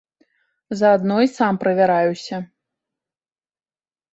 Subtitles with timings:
[0.79, 2.41] Заадно і сам правяраюся.